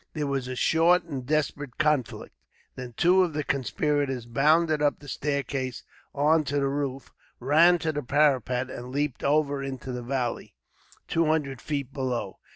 [0.13, 2.33] There was a short and desperate conflict.
[2.75, 7.91] Then two of the conspirators bounded up the staircase on to the roof, ran to
[7.91, 10.55] the parapet and leaped over into the valley,
[11.07, 12.39] two hundred feet below.